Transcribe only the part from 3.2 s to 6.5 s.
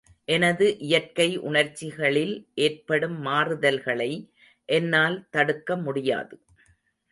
மாறுதல்களை என்னால் தடுக்க முடியாது.